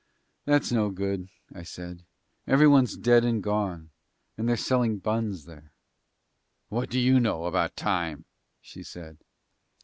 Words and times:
"That's 0.45 0.71
no 0.71 0.89
good," 0.89 1.29
I 1.53 1.61
said. 1.61 2.07
"Everyone's 2.47 2.97
dead 2.97 3.23
and 3.23 3.43
gone, 3.43 3.91
and 4.35 4.49
they're 4.49 4.57
selling 4.57 4.97
buns 4.97 5.45
there." 5.45 5.73
"What 6.69 6.89
do 6.89 6.99
you 6.99 7.19
know 7.19 7.45
about 7.45 7.75
Time?" 7.77 8.25
she 8.61 8.81
said. 8.81 9.19